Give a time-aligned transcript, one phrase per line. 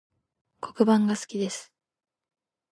[0.61, 1.71] 黒板が好きです